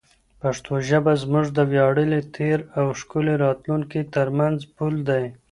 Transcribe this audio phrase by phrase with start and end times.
[0.41, 5.25] پښتو ژبه زموږ د ویاړلي تېر او ښکلي راتلونکي ترمنځ پل دی.